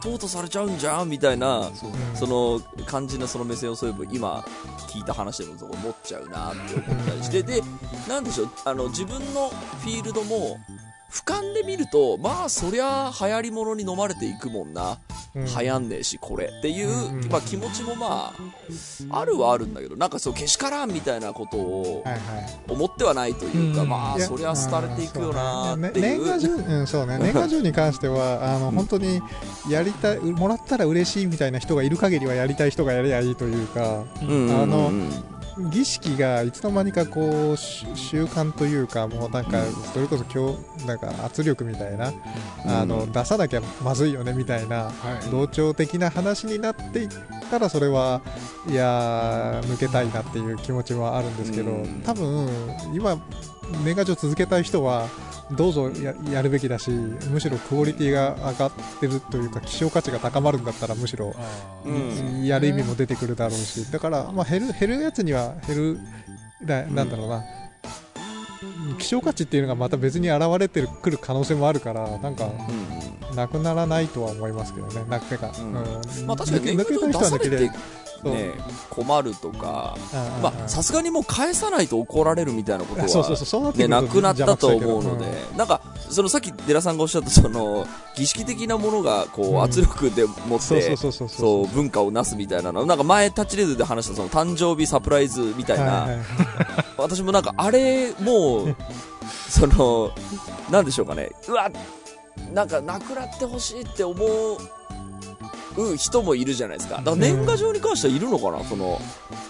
[0.00, 4.44] 淘汰されちゃうんじゃんみたいな、そその感じのその目線をそういえば今
[4.88, 7.62] 聞いた話でもそう思っちゃうなって思ったりして、で、
[8.08, 10.58] なんでしょう、あの、自分のフィールドも、
[11.10, 14.98] 俯瞰で見ると、まあ、そりゃ、流行り物に飲まれていくもんな。
[15.34, 16.46] 流行んねえし、これ。
[16.46, 18.34] っていう、うんまあ、気持ちもま
[19.10, 22.20] あ、あるはあるんだけど、なんかそう、けしからんみたいなことをはいはい
[22.68, 26.18] 思ってはないというか、うんまあ、いやそりゃ廃れていくよなーっていう。
[26.18, 29.20] 年賀状、うん、そうね、 年賀状に関しては、あの、うん本当に、
[29.68, 34.92] やりたい、もらったら嬉しいみたいな人がいる限りは、やりたい人がやりゃいいというか、うんうんうんあの
[35.70, 42.12] 儀式がいつの間にかこう、し習慣というか、もうなんか、それこそ今日、なんか圧力みたいな、
[42.66, 44.92] あの、うん出さなきゃまずいよねみたいな、は
[45.26, 45.30] い。
[45.30, 47.08] 同調的な話になっていっ
[47.50, 48.20] たらそれは
[48.68, 52.02] いやー抜けたいなっていう気持ちはあるんですけど、うん。
[52.04, 52.48] 多分
[52.92, 53.16] 今
[53.84, 55.08] 年賀状続けたい人は
[55.52, 61.34] どうぞややるべきだしむしろクオリティが上がってるというか希少価値が高まるんだったらむしろ
[62.42, 63.90] やる意味も出てくるだろうし。
[63.90, 66.00] だから、まあ、減る減るやつには減る
[66.60, 67.44] ななんだろうな、
[68.98, 72.50] 希少価値っていうのがまた別に現れてくる可能性もあるからなんか
[73.34, 75.52] なくならないとは思いますけどね、なくが。
[75.56, 75.66] うん。
[75.66, 76.26] うん。
[76.26, 77.70] まあ確かに年抜けた賀状出され人は抜て、
[78.24, 78.52] ね、
[78.90, 85.26] 困るとか、うんまあさすがにもう返さないと怒られるみたいなことは、ね、なくなったと思うので、
[85.56, 89.62] なんか、そのさっき寺さんがおっしゃった、その、儀式的なものが、こう、うん。
[89.62, 90.96] 圧力で持って、
[91.74, 96.08] 文化をなすみたいなの、なんか前、タッチレードで話した、その、誕生日サプライズみたいな、
[96.96, 98.76] 私もなんか、あれ、もう、
[99.48, 100.10] その、
[100.70, 101.70] なんでしょうかね、うわ、
[102.52, 104.16] なんか、なくなってほしいって思
[105.76, 106.96] う人もいるじゃないですか。
[106.96, 109.00] だから年賀状に関してはいるのかな、その、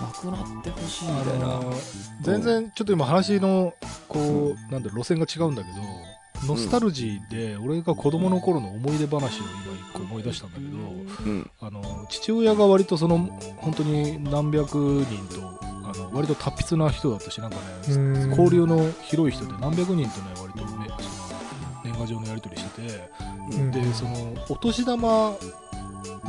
[0.00, 1.44] なくなってほしいみたいな。
[1.46, 1.76] あのー
[2.22, 3.74] 全然ちょっと今話の
[4.08, 10.76] こう、なんだろう路線が違うんだけどノスタルジーで俺が子供の頃の思い出話を今一個思い出したんだけど
[11.24, 11.50] うん。
[11.60, 13.18] あの父親が割とその
[13.58, 17.62] 本当に何百人とあの割と達筆な人だったしなんかね
[17.94, 23.10] うん交流の広い人で何百人とね割とねその年賀状のやり取りしてて
[23.52, 25.34] うんでそのお年玉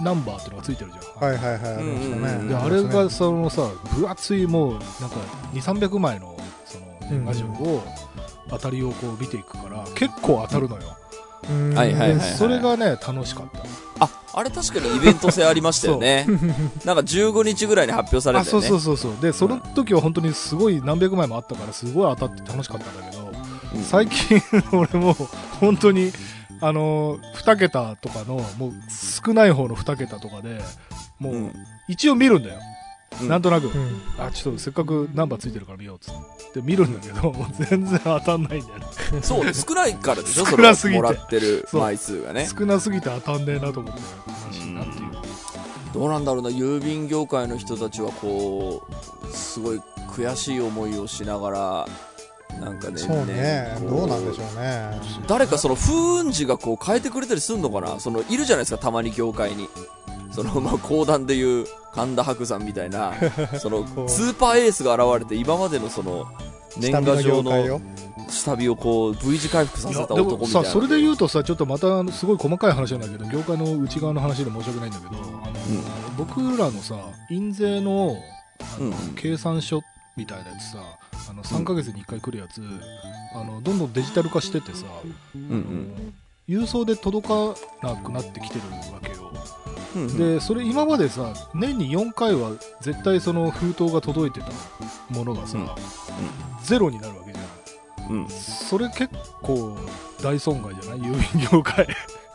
[0.01, 1.29] ナンバーっていうのがついてるじゃん。
[1.29, 2.49] はいはいはい、ありましたうんうんうんね。
[2.49, 5.15] であれがそのさ分厚いもうなんか
[5.53, 7.83] 2300枚のその年賀状を
[8.49, 10.97] 当たりをこう見ていくから結構当たるのよ、
[11.49, 13.59] うん、はいはいはいでそれがね楽しかった。
[14.01, 16.25] あ、あれ確かにイベント性ありましたよね。
[16.85, 18.67] なんか15日ぐらいに発表されあてよね。
[18.67, 19.21] そうそうそうそう。
[19.21, 23.31] でその時は本当にすごい何百枚もあったからすごい当たって楽しかったんだけど
[23.75, 23.83] うん。
[23.83, 25.15] 最近 俺もう
[25.59, 26.13] 本当に
[26.61, 28.73] あの2桁とかのもう
[29.25, 30.59] 少ない方の2桁とかで
[31.19, 31.53] もううん。
[31.87, 32.59] 一応見るんだよ、
[33.21, 33.29] うん。
[33.29, 34.01] なんとなく、うん。
[34.17, 36.13] あちょっとせっかくナンバーついてるから見ようっつっ
[36.53, 36.61] て。
[36.61, 38.85] 見るんだけどもう全然当たんないんだよね。
[39.21, 41.01] そう、少ないからでしょ、そ少なすぎて。
[41.01, 42.47] のもらってる枚数がね。
[42.47, 44.01] 少なすぎて当たんねえなと思って
[44.47, 45.09] 悲しいなっていう
[45.93, 51.87] どうなんだろうな、郵便業界の人たちはこう、すごい悔しい思いをしながら、
[52.59, 54.91] なんかね、そうね、こどうなんでしょうね。
[55.27, 57.99] 誰かその風雲児がこう変えてくれたりすんのかな？
[57.99, 59.69] そのいるじゃないですかたまに業界に。
[60.31, 63.13] そのまあ講談でいう神田伯山みたいな
[63.59, 66.27] そのスーパーエースが現れて今までのその
[66.77, 67.81] 年賀状のを
[68.29, 70.69] 下火をこう V 字回復させた男みたいな。
[70.69, 75.53] それで言うとさちょっとまたすごい細かい話なんだけど業界の内側の話で申し訳ないんだけどあの、
[76.17, 76.95] 僕らのさ
[77.31, 78.15] 印税の
[78.77, 78.93] あの、うん。
[79.15, 79.81] 計算書
[80.15, 80.77] みたいなやつさ
[81.29, 82.61] あの3ヶ月に1回来るやつ、
[83.35, 84.85] あのどんどんデジタル化しててさ、
[85.35, 86.11] うんあの
[86.47, 88.61] 郵送で届かなくなってきてる
[88.91, 89.31] わけよ。
[89.95, 90.17] うんうん。
[90.17, 94.47] でそれ今までさ年に4回は絶対その封筒が届いてた
[95.13, 95.67] ものがさ、うん。
[96.63, 98.11] ゼロになるわけじゃん。
[98.11, 98.29] うん。
[98.29, 99.09] それ結
[99.43, 99.77] 構
[100.23, 100.99] 大損害じゃない？
[101.01, 101.87] 郵便業界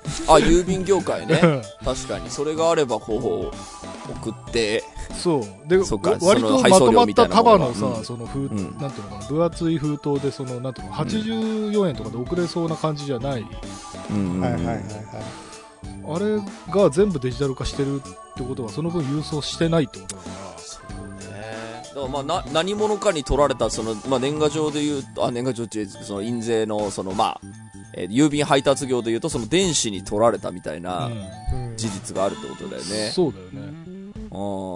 [0.28, 1.62] あ郵便業界ね。
[1.84, 2.30] 確かに。
[2.30, 4.84] それがあればこう送って。
[5.14, 5.68] そう。
[5.68, 8.76] でそ割とまとまった束のさ、うんその封、ん。
[8.78, 13.46] なんていうのかな分厚い封筒でそのなんていうの84円とかで送れそうな感じじゃない、
[14.10, 14.84] うんはいはいはいはい。
[16.06, 16.38] あれ
[16.70, 21.38] が全部デジタル化してるってことはその分郵送してないってことだから。
[21.38, 21.82] ね。
[21.88, 27.63] だからまあな何者かに取られたその、まあ、年賀状でいうとあ年賀状っていうその印税のその、まあ
[27.96, 31.76] えー郵便配達業でいうとその電子に取られたみたいなうん。
[31.76, 33.60] 事実があるってことだよね、そうだよね。
[33.88, 33.90] う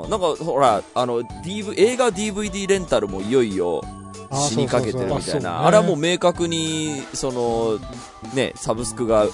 [0.07, 3.83] んなんかほらあの、DV、映画 DVD レンタルもいよいよ
[4.31, 5.67] あ死にかけてるみたいな。
[5.67, 7.79] あれはもう明確にその
[8.35, 9.27] ねサブスクが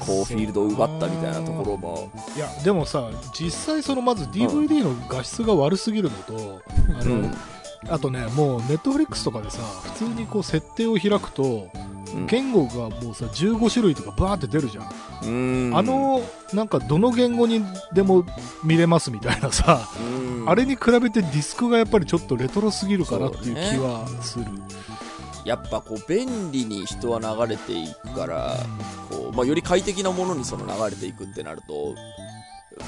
[0.00, 2.10] こうフィールドを奪ったみたいなところも。
[2.36, 6.62] いやでもさ実際そのまず DVD の画質が悪すぎるのと、
[7.00, 7.34] あのうん。
[7.88, 11.91] あとねもうネットフリックスとかでさ普通にこう設定を開くとうん
[12.26, 14.90] 言語がもうさ15種類とかバーって出るじゃん、
[15.24, 15.76] うん。
[15.76, 16.20] あの
[16.52, 18.24] なんかどの言語にでも
[18.64, 20.48] 見れますみたいなさ、うん。
[20.48, 24.46] あれに比べてディスクがやっぱりちょっとレトロすぎるかなっていう気はする、
[25.44, 28.56] やっぱこう便利に人は流れていくから、
[29.10, 31.94] こうまあ、より快適なものにその流れていくってなると、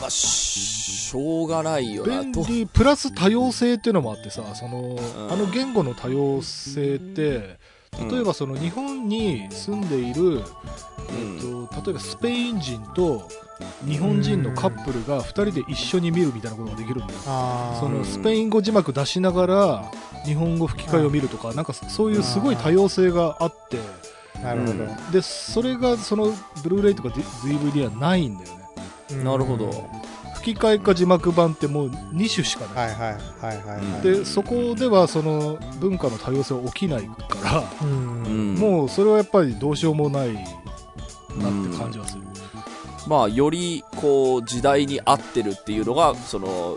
[0.01, 2.45] まあ、ししょうがないよな便と。
[2.49, 4.99] 利プラス多様性っていうのもあってさその、ん。
[5.33, 7.59] あの言語の多様性って
[8.11, 10.43] 例えばその日本に住んでいる、
[11.11, 13.29] えっと、例えばスペイン人と
[13.87, 17.21] 日本人のカップルが2人で一緒に見るみたいなことができるんだよ。
[17.27, 19.91] あそーのスペイン語字幕出しながら
[20.25, 23.79] 日本語吹き替えを見るとかなんかそういうすごい多様性があって。
[24.43, 25.13] なるほど。
[25.13, 28.65] でそれがそのブルーレイとか DVD はないんだよね。
[29.13, 29.71] うんなるほど。
[30.45, 34.03] 吹き替えか字幕版ってもう2種しかない、はいはいはいはいはい。
[34.03, 38.55] でそこではその文化の多様性は起きないから、うん、うん。
[38.57, 40.45] もうそれはやっぱりどうしようもないなっ
[41.71, 42.24] て感じはする、
[43.07, 46.77] まあ、より、こう、時代に合ってるっていうのが、その、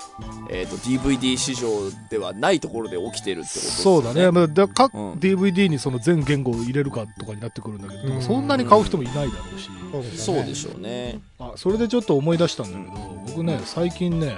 [0.49, 1.69] えっ、と、DVD 市場
[2.09, 4.03] ではないところで起きてるってことですよね。
[4.03, 4.31] そうだね。
[4.31, 9.69] まあ、だ各うん DVD にその全言語を入れるかとかになってくるんだけど、うんそんなに買う人もいないだろうし。
[9.91, 11.19] そうですよねそうでしょうね。
[11.39, 14.35] あ、それでちょっと思い出したんだけど、僕ね、最近ね、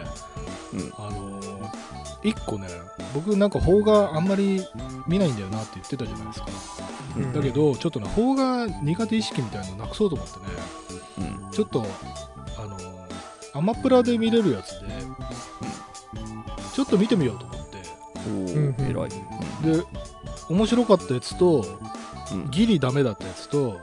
[0.74, 1.70] うんあのー
[2.24, 2.68] 一個ね、
[3.14, 4.62] 僕なんか邦画あんまり
[5.08, 6.48] 見ないんだよなって言ってたじゃないですか。
[7.18, 10.46] うんだけど、ちょっとね、邦画苦手意識みたいなのなくそうと思ってね、
[10.89, 10.89] うん。
[11.52, 11.86] ちょっと、
[12.58, 13.00] あのー
[13.52, 14.88] アマプラで見れるやつで、
[16.74, 17.78] ちょっと見てみようと思って、
[18.28, 19.10] おうんー、偉い。
[19.78, 19.84] で、
[20.50, 21.66] 面白かったやつと、
[22.32, 22.52] うん。
[22.52, 23.78] ギリダメだったやつと、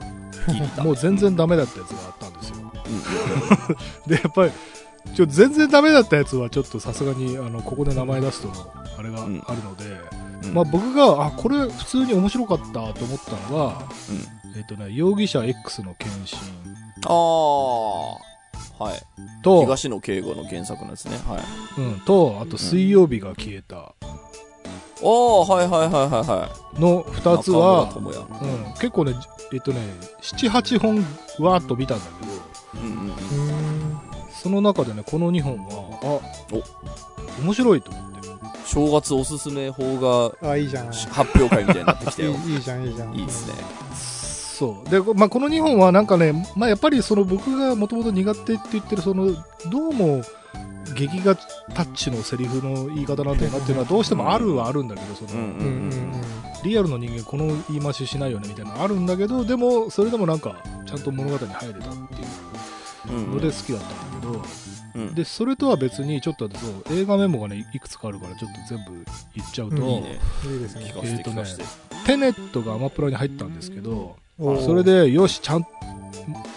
[0.82, 2.56] もう全然ダメだったやつがあったんですよ。
[4.06, 4.06] うん。
[4.08, 4.52] で、やっぱり、
[5.14, 9.84] ちょ全然ダメだったやつはちょっとさすがに、あの、ここで名前出すと、あれがあるうんので、
[10.44, 16.75] うんまあ僕が、あ、これ普通に面白かったと思ったのは、うんえっ、とね、容疑者 X の献身
[17.08, 18.18] あ
[18.80, 19.42] あ、はい。
[19.42, 21.16] と、東野敬吾の原作のですね。
[21.26, 21.80] はい。
[21.80, 23.92] うん、と、あと水曜日が消えたあ
[25.02, 26.80] あ、はいはいはいはいはい。
[26.80, 29.14] の二つは、中村智也うん、結構ね、
[29.52, 29.80] えっ、とね、
[30.22, 30.96] 7、8本
[31.38, 32.32] わーっと見たんだけど、
[32.82, 34.00] うんうん
[34.42, 38.16] その中でね、この2本は、あ、面白いと思って。
[38.66, 42.32] 正月おすすめ邦画あいいじゃんい発表会みたいになってきたよ。
[42.46, 43.54] いいいいじゃんいいじゃんいいですね。
[44.56, 44.90] そう。
[44.90, 49.26] で、まあ、この2本はなんかね、まあ、やっぱりその僕がもともと苦手って言ってる、その、
[49.70, 50.22] どうも、
[50.94, 56.12] 劇画タッチのセリフの言い方なんだよなっていうのはどうしてもあるはあるんだけど、その、うんうんうん
[56.64, 64.42] リアルの人間この言い回ししないよねみたいなのあるんだけど、でも、それでもなんか、ちゃんと物語に入れたっていううんうんので好きだったんだけど、
[64.96, 69.04] うんで、それとは別に、ちょっとそう、映画メモがね、いくつかあるから、ちょっと全部
[69.36, 70.18] 言っちゃうと、いいね。
[70.44, 71.44] いいですねえーとね。
[72.06, 75.66] テネットがアマプラに入ったんですけど、それで、よし、ちゃん、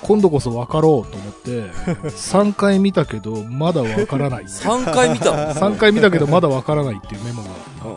[0.02, 1.50] 今度こそ分かろうと思って、
[2.12, 4.44] 3回見たけど、まだ分からない。
[4.50, 7.50] 3回見たの？3回見たけど、まだ分からないっていうメモが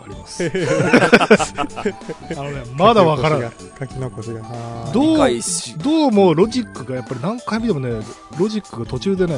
[0.05, 0.45] あります。
[2.39, 3.51] あのね、まだ分からない。
[3.81, 4.41] 書き残しが
[4.93, 5.17] どう
[5.83, 8.01] どうもロジックがやっぱり何回見てもね、
[8.39, 9.37] ロジックが途中でね、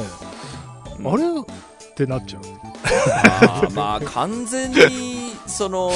[0.99, 1.23] うんあれ？
[1.23, 2.41] ってなっちゃう。
[3.11, 5.91] あーまあ、完全に、その、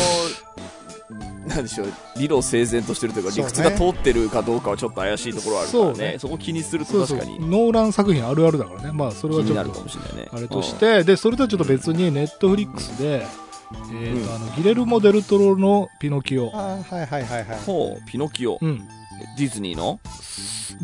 [1.50, 6.12] なんでしょう、理路整然としてるというか、そうね理屈が通ってるかどうかはちょっと怪しいところはあるからそうね。
[6.14, 7.18] ねそこ気にするとそうそう。
[7.18, 8.92] 確かにノーラン作品あるあるだからね。
[8.94, 10.30] まあ、それはちょっと気になるかも、しれないね。
[10.32, 13.26] あれとして、で、それとはちょっと別に、ネットフリックスで、
[13.94, 16.50] えっと、あの、ギレルモ・デルトロのピノキオ。
[16.50, 17.58] はいはいはいはいうん。
[17.66, 18.58] ほう、ピノキオ。
[18.62, 18.88] うん。
[19.38, 20.00] ディズニーの？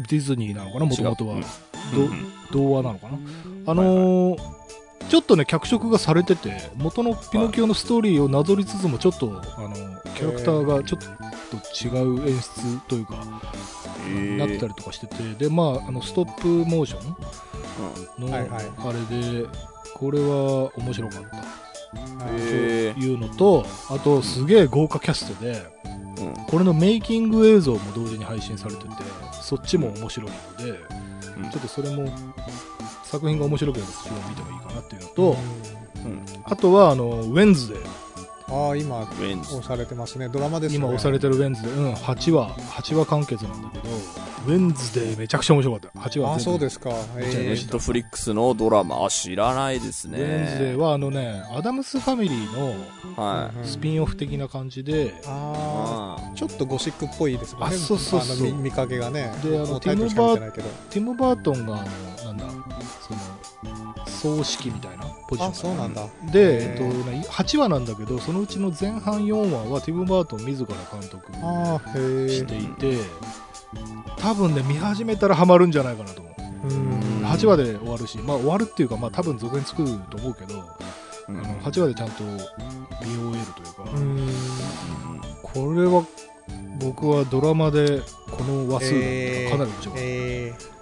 [0.09, 1.43] ディズニーなのかな、もともとは違う。
[1.95, 3.17] どうん童話なのかな？
[3.67, 4.64] あのー
[5.15, 9.73] ちょっとね、脚色がされてて、元のピノキオのストーリーをなぞりつつも、ちょっと、あの、
[10.13, 13.15] キャラクターがちょっと違う演出というか、
[14.09, 16.99] へなってたりとかしてて、で、まあ、あの、ストップモーショ
[18.19, 19.47] ンの、あれで、
[19.93, 21.37] これは面白かった。
[21.37, 26.45] あういうのと、あと、すげえ豪華キャストで、ーうん。
[26.45, 28.89] これのメイキング映像も同時に配信されてて、
[29.41, 30.77] そっちも面白いので、
[31.37, 31.49] うん。
[31.51, 32.03] ちょっとそれも、
[33.15, 35.35] 作品が面白ければそっちも見てもいいかなっていうのと、うん
[36.47, 38.05] あとは、あの、ウェンズデー。
[38.47, 41.71] ああ今ウェンズ押されてますねドラマですよね今押されてるウェンズデー。
[41.77, 45.99] うん、8話、8話完結なんだけど、ウェンズデーめちゃくちゃ面白かった。
[45.99, 46.59] 8話ああそうす。
[46.59, 50.83] ですかネットフリックスのドラマ、あ、知らないですウェンズデーね。
[50.83, 52.75] は、あのね、アダムスファミリーの
[53.15, 53.57] はい。
[53.57, 61.85] うんスピンオフ的な感じで、あああちょっとゴシックっぽいですもんねあそうそうそうあの見見かけがねであのもうタイトルしか見てないけどティム・バートンが、あの、
[63.01, 66.07] その、総指揮みたいなポジションあそうなんだ。
[66.31, 71.31] で、えっとね、8話なんだけど、そのうちの前半4話はティム・バートン自ら監督
[72.29, 72.97] していて、
[74.17, 76.35] 多分ね、見始めたらハマるんじゃないかなと思う。
[76.69, 77.25] うん。
[77.25, 80.63] 8話で終わるし、まあ終わるっていうか、まあ多分続編作ると思うけど、
[81.27, 82.41] あの8話でちゃんと見終
[83.33, 84.29] えるというか、うん。
[85.43, 86.05] これは
[86.79, 89.99] 僕はドラマでこの話数がかなり面白かった。
[89.99, 90.74] えドラマ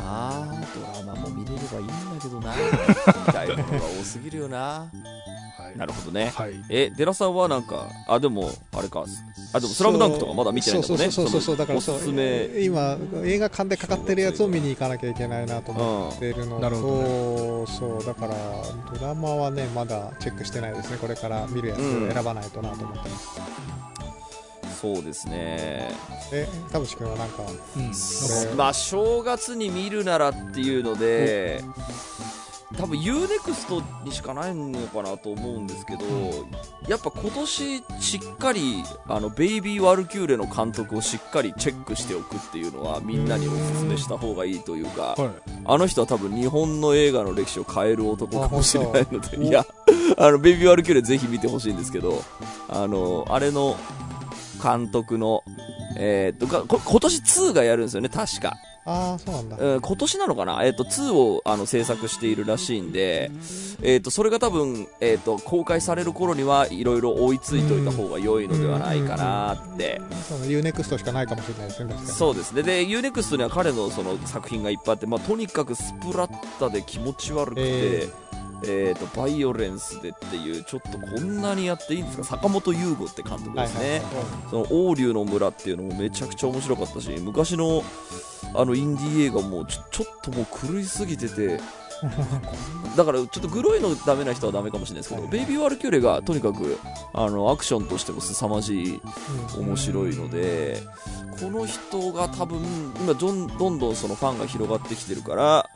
[0.00, 0.46] な。
[0.74, 2.54] ドラマも見れればいいんだけどな。
[3.26, 4.58] 見たいものが多すぎるよな。
[4.58, 5.78] はい。
[5.78, 6.32] なるほどね。
[6.34, 6.52] はい。
[6.68, 9.04] え、デラさんはなんか、あ、でも、あれか、
[9.52, 11.10] あ、でも、スラムダンクとかまだ見てないんだもんね。
[11.10, 12.62] そうそうそうそうそうだからおすすめ。
[12.62, 16.56] 今映画館でかかってるやつを見に行かなきゃいけないなと思ってるの。
[16.56, 16.62] うん。
[16.62, 18.34] なるほと、そうだから
[18.98, 20.98] ドラマはねまだチェックしてないですね。
[20.98, 23.40] これから見るやつを選ばないとなと思ってます、
[24.80, 25.90] そうですね。
[26.32, 27.82] え田淵君はなんかうん。
[27.82, 31.62] なんかれまあ、正月に見るならっていうので、
[32.78, 36.04] 多分 UNEXT にしかないのかなと思うんですけど、
[36.88, 45.30] やっぱ今年しっかりあのベイビー・ワルキューレの監督をしっかりチェックしておくっていうのはみんなにおすすめした方がいいというか、はい。
[45.66, 49.66] あの人は多分日本の映画の歴史を変える男かもしれないので、当いや、
[50.16, 52.22] あの、ベイビー・ワルキューレぜひ見てほしいんですけど、
[52.68, 53.76] あの、あれの
[54.60, 55.44] 監督の、
[55.96, 58.56] えーっと、がこ今年2がやるんですよね、確か。
[58.86, 59.56] ああ、そうなんだ。
[59.58, 60.64] うん今年なのかな？
[60.64, 63.30] えっ、と、2をあの制作しているらしいんで、
[63.82, 70.00] えっ、と、それが多分、えっ、と、公開される頃にはいろいろ追いついといた方が良いのではないかなって。
[70.46, 71.94] UNEXT しかないかもしれないですね。
[72.06, 72.62] そうですね。
[72.62, 78.08] で、UNEXT には彼のその作品がいっぱいあって、まあ、とにかくスプラッタで気持ち悪くて、え
[78.64, 82.24] えー、とバイオレンスでっていうちょっとこんなにやっていいんですか？
[82.24, 84.02] 坂本優吾って監督ですね、
[84.50, 87.82] その王竜の村っていうのもめちゃくちゃ面白かったし昔の
[88.54, 91.60] あのインディー映画もちょちょっともう狂いすぎてて
[92.96, 96.78] だからちょっとグロいのダメな人はダメかもしれないですけど、ベイビー・ワルキューレがとにかく
[97.12, 99.00] あのアクションとしても凄まじい
[99.58, 100.82] うん面白いので、
[101.38, 102.58] この人が多分
[103.00, 105.68] 今どんどんどんそのファンが広がってきてるから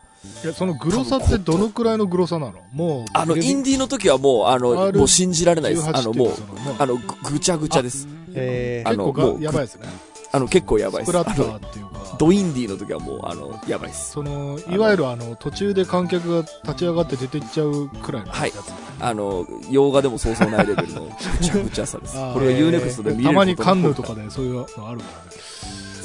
[0.43, 2.55] いや、そのグロさってどのくらいのグロさなの？
[2.73, 5.89] もう、あのインディーの時はもうあの R18 もう信じられないです。
[5.89, 6.31] あのもう
[6.79, 8.07] あのぐぐちゃぐちゃです。
[8.35, 8.89] えー。
[8.89, 9.89] あの結構がもうやばいですね。
[10.33, 11.11] あの結構やばいです。
[11.11, 12.17] スプラッタあのーっていうか。
[12.19, 14.13] ドインディーの時はもうあのやばいです。
[14.13, 18.53] そのいわゆるあの途中で観客が立ち上がって出てっちゃうくらいのやつ、はい。
[19.01, 22.15] あの洋画でもそうそうないレベルの ぐちゃぐちゃさです。
[22.15, 25.01] これは UNEXT で見れるたまにカンヌことかでそういうのあるからね。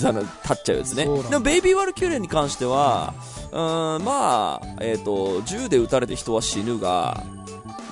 [0.01, 1.03] あの立っちゃうやつね。
[1.03, 7.23] でもベイビー・ワルキューレに関してはうーんまあえっ、と銃で撃たれて人は死ぬが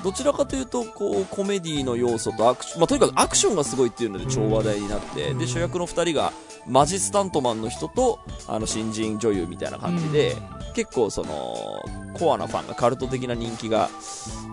[0.03, 6.31] どちらかというとこうコメディの要素とアクション、まあ、とにかくアクションがすごいっていうので超話題になって、うんで主役の2人が
[6.67, 10.35] マジスタントマンの人とあの新人女優みたいな感じで、
[10.75, 13.89] 結構そのコアなファンがカルト的な人気が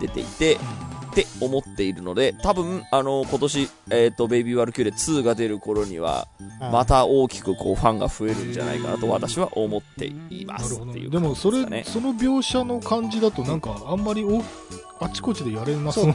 [0.00, 0.58] 出ていて、
[1.14, 6.26] って思っているので多分あの今年、えーと「ベイビー・ワルキューレ2」が出る頃には
[6.72, 14.42] また大きくこうファンが増えるんじゃないかなと私は思っていますっていうでもそれ、その描写の感じだとなんかあんまりお
[15.00, 16.14] あちこちでやれなそうな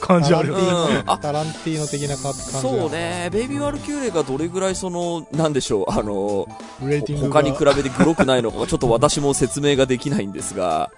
[0.00, 0.62] 感じあるよね。
[0.62, 1.10] うん。
[1.10, 6.46] あタランティーノ的なか感じだそうね、ベイビー・ワルキューレがどれぐらいその、なんでしょう、あの、
[7.30, 10.90] 他に比べてグロくないのかがちょっと私も説明ができないんですが、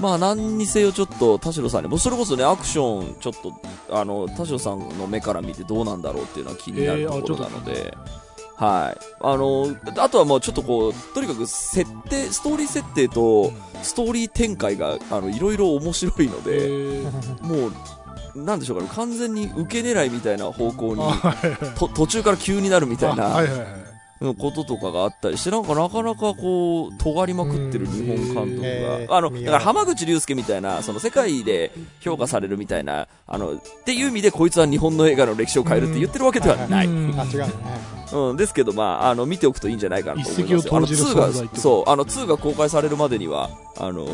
[0.00, 3.52] まあ何にせよちょっと田代さんにもそれこそねアクションちょっと
[3.90, 7.96] あの田代さんの目から見てどうなんだろうっていうのは気になるところなのちょっで、
[8.56, 9.04] はい。
[9.20, 17.42] あのあとはもうちょっとこうとにかく設定ストーリー設定とストーリー展開があのいろいろ面白いのえで、ー。
[17.42, 17.72] もう
[18.34, 21.02] なんでしょうかね完全に受け狙いみたいな方向に
[21.76, 23.79] と途中から急になるみたいあなはいはいはい
[24.20, 29.16] こととかがあったりして、なんかなかなかこう、尖りまくってる日本監督が。
[29.16, 36.86] あの、だから浜口竜介みたいな、その世界で評価されるみたいな、あの、っていう意味でこいつは日本の映画の歴史を変えるって言ってるわけではない。
[36.86, 37.18] うん。
[37.18, 37.38] あ違
[38.12, 40.76] うん、ですけど、まあ、あの、見ておくといいんじゃないかなと思いますよ。
[40.76, 44.06] あの、一石を投じる2存在ってが、そう、あの、2が公開されるまでには、あの、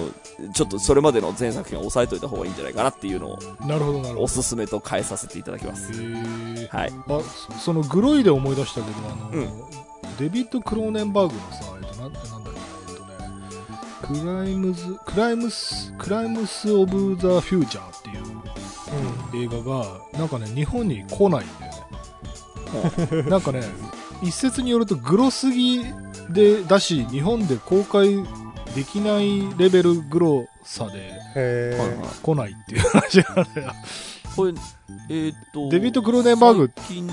[0.55, 4.23] ちょっとそれまでの全作品を押さえといた方がいいんじゃないかなっていうのを、なるほどなるほど。
[4.23, 5.93] おすすめと変えさせていただきます。
[6.71, 6.93] はい。
[7.09, 9.87] あそそのグロいで思い出したけどあの、うん
[10.19, 18.13] デビッド・クローネンバーグのさ、えっと、なんなんだろうね、えっとね、クライムズ、クライムス、クライムス・オブ・ザ・フューチャーってい
[19.43, 21.73] う映画が、なんかね、日本に来ないんだよ
[23.23, 23.31] ね。
[23.31, 23.63] なんかね、
[24.23, 25.85] 一説によるとグロすぎ
[26.31, 28.17] で、だし、日本で公開
[28.75, 33.73] できないレベルグロさでへはいはいー来ないっていう話なんだよ。
[34.35, 34.55] これ、
[35.09, 37.13] えーっと、デビッド・クローネンバーグ、最近の？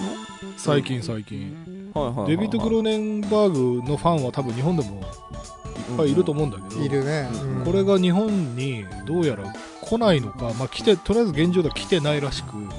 [0.57, 1.72] 最近最近。
[1.93, 2.27] はいはいはいはい。
[2.31, 7.27] デビッド・クローネンバーグのファンは多分日本でもいっぱいいると思うんだけど、いるね、
[7.65, 12.69] これが日本にどうやら来ないのか、まあ、来てとりあえず現状では来てないらしく、うん。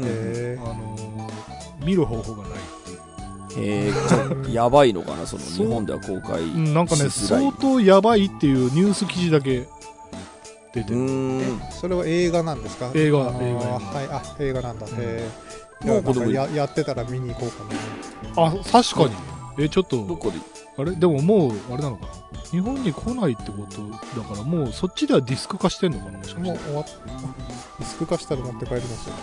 [0.00, 6.42] へあのー見る方法がないっていう、へえ、じゃあやばいのかな、その日本では公開。
[6.42, 6.72] うん。
[6.74, 9.66] なんかね相当やばいっていうニュース記事だけ
[10.72, 12.92] 出てうる、それは映画なんですか？
[12.94, 13.44] 映画あのー。
[13.44, 14.06] 映画はい。
[14.10, 14.92] あ映画なんだ、うん。
[14.92, 15.28] へえ
[15.84, 17.64] もう子供ややってたら見に行こうか
[18.34, 18.46] な。
[18.46, 19.14] あ確かに。
[19.58, 20.06] えちょっと。
[20.06, 20.38] どこで
[20.78, 20.94] あれ？
[20.96, 22.12] でももうあれなのかな？
[22.50, 23.80] 日本に来ないってこと
[24.20, 26.18] だからもうそっちではディスク化してんのかな？
[26.18, 26.50] もしかして。
[26.50, 26.84] もう終わっ
[27.78, 29.14] ディスク化したら持って帰りますよ。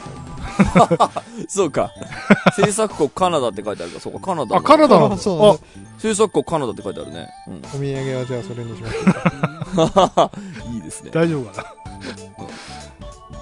[1.48, 1.92] そうか。
[2.56, 3.96] 制作国カナダって書いてあるか。
[3.98, 4.58] ら、そうか、カナダの。
[4.58, 5.62] あカナダなんだそうなんだ
[6.00, 7.30] 制作国カナダって書いてあるね。
[7.48, 7.58] うん。
[7.58, 10.32] お土産はじゃあそれにしましょうか
[10.74, 11.12] いいですね。
[11.14, 11.74] 大丈夫かな？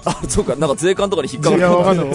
[0.08, 2.06] あ、そうか、なんか税関とかに引っかかるいや、わかんない。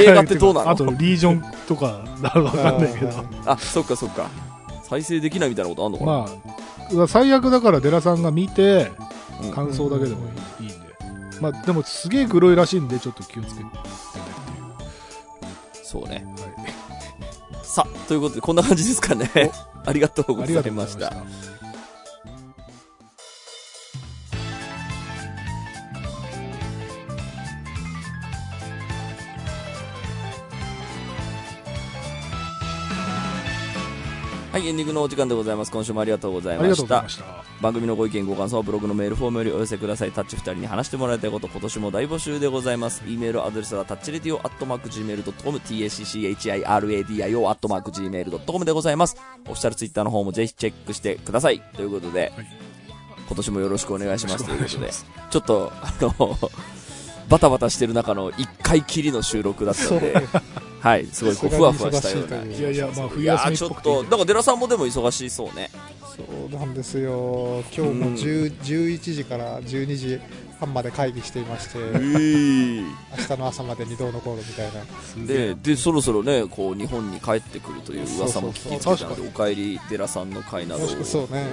[0.00, 0.70] 映画ってどうなの？
[0.70, 3.24] あと、リージョンとか、わかんないけど。
[3.46, 4.28] あ、そっかそっか。
[4.82, 6.96] 再生できないみたいなことあんのかな？
[6.98, 8.92] まあ、最悪だから、デラさんが見て、
[9.42, 10.26] うん感想だけでも
[10.60, 10.88] いいいいんで。
[11.40, 13.88] まあ、でもすげえグロいらしいんで、ちょっと気をつけてねって
[15.84, 16.16] そうね。
[16.16, 16.26] いう。
[16.26, 17.62] はい。
[17.62, 19.30] さあ、ということで、こんな感じですかね。
[19.86, 21.12] ありがとうございうました。。
[34.58, 35.70] はい、エンディングのお時間でございます。
[35.70, 37.06] 今週もありがとうございました。
[37.60, 40.10] 番組のご意見ご感想はブログのメールフォームよりお寄せください。
[40.10, 43.04] タッチ2人に話してもらいたいこと今年も大募集でございます。
[43.06, 49.16] e メールアドレスはタッチレディオアットマーク Gmail.com tacchiradio アットマーク Gmail.com でございます。
[49.44, 51.60] オフィシャルツイッターの方もぜひチェックしてください。
[51.76, 52.46] ということで、はい。
[53.28, 54.44] 今年もよろしくお願いします。
[54.44, 54.90] ということで
[55.30, 56.36] ちょっとあの
[57.28, 60.14] バタバタしてる中の1回きりの収録だったんで。
[60.80, 62.36] はいすごいこうふわふわしたような。
[62.44, 63.82] いやいや、まあ、冬休みーちょっっぽく。
[63.82, 65.70] ていいと、なんかデラさんもでも忙しそうね。
[66.16, 66.22] そ
[66.56, 67.64] うなんですよ。
[67.76, 70.20] 今日も10 11時から12時
[70.60, 75.26] 半まで会議していまして明日の朝までにどうのこうのみたいな。
[75.26, 80.88] で、で、そろそろね、こう、日本に帰ってくるという噂も聞きつけたのそうそうで、お帰りデラさんの会などを。
[80.88, 81.46] そうね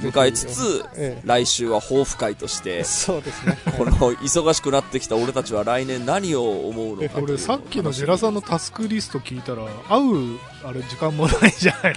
[0.00, 3.58] 迎えつつ、え来週は抱負会としてえ、そうですね。
[3.76, 10.00] この忙しくなってきた俺たちは来年何を思うのか俺さっきのジェラさんのタスクリスト聞いたら会
[10.34, 11.94] うあれ時間もないじゃない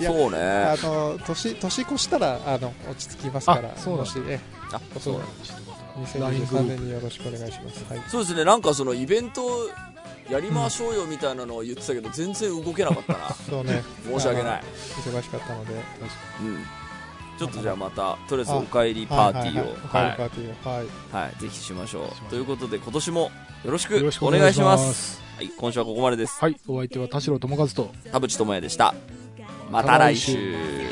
[0.00, 0.06] の？
[0.14, 0.38] そうね。
[0.38, 4.20] あの年年越したらあの落ち着きますからあそうあ、そ
[5.12, 7.84] うちょっとまた LINE グル2023ー年によろしくお願いします。
[7.88, 9.42] はいそうですね、なんかそのイベント
[10.30, 13.18] やりましょうよみたいなのを言ってたけど、全然動けなかったな。
[13.48, 13.82] そうね。
[14.04, 14.62] 申し訳ない。
[15.04, 15.72] 忙しかったので。
[16.40, 16.64] うん。
[17.38, 20.86] ちょっとじゃあまた、とりあえずお帰りパーティーを、はいはいはいおはい帰りパーティーをはい
[21.26, 22.30] はい、ぜひしましょう。
[22.30, 23.30] ということで、今年も
[23.64, 24.78] よろしくおお願いしま。
[24.78, 26.38] すはい、今週はここまでです。
[26.40, 28.94] はいお相手は田代智和と田淵智也でした。
[29.70, 30.86] また来週。